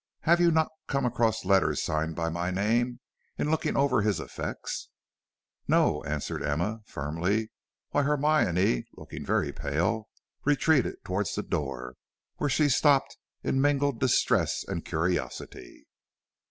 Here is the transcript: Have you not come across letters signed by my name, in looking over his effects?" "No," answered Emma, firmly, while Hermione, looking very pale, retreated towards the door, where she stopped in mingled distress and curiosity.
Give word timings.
Have 0.21 0.39
you 0.39 0.49
not 0.49 0.71
come 0.87 1.05
across 1.05 1.45
letters 1.45 1.79
signed 1.79 2.15
by 2.15 2.27
my 2.29 2.49
name, 2.49 3.01
in 3.37 3.51
looking 3.51 3.77
over 3.77 4.01
his 4.01 4.19
effects?" 4.19 4.89
"No," 5.67 6.03
answered 6.05 6.41
Emma, 6.41 6.81
firmly, 6.87 7.51
while 7.91 8.05
Hermione, 8.05 8.87
looking 8.97 9.23
very 9.23 9.53
pale, 9.53 10.09
retreated 10.43 10.95
towards 11.03 11.35
the 11.35 11.43
door, 11.43 11.97
where 12.37 12.49
she 12.49 12.67
stopped 12.67 13.15
in 13.43 13.61
mingled 13.61 13.99
distress 13.99 14.65
and 14.67 14.83
curiosity. 14.83 15.85